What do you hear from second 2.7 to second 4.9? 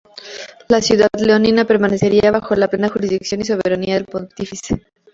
jurisdicción y soberanía del Pontífice".